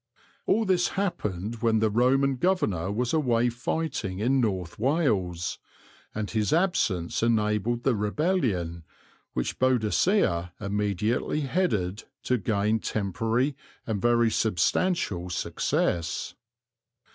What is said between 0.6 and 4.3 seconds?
this happened when the Roman Governor was away fighting